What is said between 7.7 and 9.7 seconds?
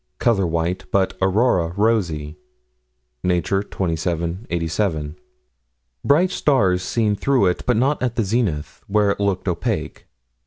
not at the zenith, where it looked